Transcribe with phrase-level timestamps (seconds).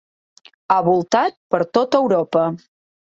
[0.75, 2.47] Ha voltat per tot Europa.